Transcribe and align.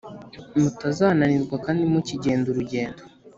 Mutazananirwa 0.61 1.55
kandi 1.65 1.81
mukigenda 1.93 2.47
urugendo 2.49 3.01